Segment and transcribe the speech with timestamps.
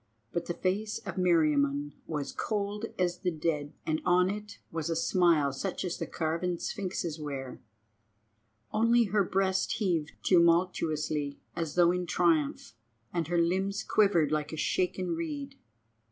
[0.33, 4.95] But the face of Meriamun was cold as the dead, and on it was a
[4.95, 7.61] smile such as the carven sphinxes wear.
[8.71, 12.73] Only her breast heaved tumultuously as though in triumph,
[13.13, 15.59] and her limbs quivered like a shaken reed.